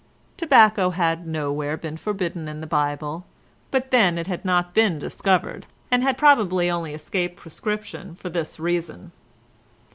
[0.35, 3.23] Tobacco had nowhere been forbidden in the Bible,
[3.69, 8.29] but then it had not yet been discovered, and had probably only escaped proscription for
[8.29, 9.11] this reason.